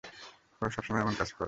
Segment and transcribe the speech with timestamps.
[0.61, 1.39] ও সব সময় এমন কাজ করে।